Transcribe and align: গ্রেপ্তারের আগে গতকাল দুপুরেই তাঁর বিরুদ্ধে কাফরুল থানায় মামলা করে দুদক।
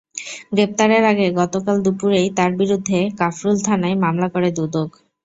গ্রেপ্তারের 0.51 1.03
আগে 1.11 1.27
গতকাল 1.39 1.77
দুপুরেই 1.85 2.27
তাঁর 2.37 2.51
বিরুদ্ধে 2.59 2.99
কাফরুল 3.19 3.57
থানায় 3.67 3.97
মামলা 4.03 4.27
করে 4.29 4.49
দুদক। 4.57 4.89